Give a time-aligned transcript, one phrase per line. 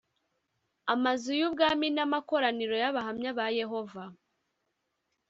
[0.93, 4.03] Amazu y Ubwami n amakoraniro y Abahamya ba Yehova